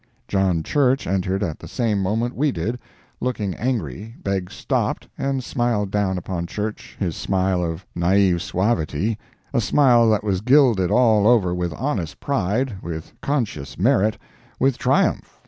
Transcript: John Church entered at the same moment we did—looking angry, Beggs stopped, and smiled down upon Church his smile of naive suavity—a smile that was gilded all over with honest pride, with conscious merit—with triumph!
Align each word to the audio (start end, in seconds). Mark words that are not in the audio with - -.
John 0.27 0.63
Church 0.63 1.05
entered 1.05 1.43
at 1.43 1.59
the 1.59 1.67
same 1.67 2.01
moment 2.01 2.35
we 2.35 2.51
did—looking 2.51 3.53
angry, 3.53 4.15
Beggs 4.23 4.55
stopped, 4.55 5.07
and 5.15 5.43
smiled 5.43 5.91
down 5.91 6.17
upon 6.17 6.47
Church 6.47 6.97
his 6.99 7.15
smile 7.15 7.63
of 7.63 7.85
naive 7.93 8.41
suavity—a 8.41 9.61
smile 9.61 10.09
that 10.09 10.23
was 10.23 10.41
gilded 10.41 10.89
all 10.89 11.27
over 11.27 11.53
with 11.53 11.71
honest 11.75 12.19
pride, 12.19 12.77
with 12.81 13.13
conscious 13.21 13.77
merit—with 13.77 14.79
triumph! 14.79 15.39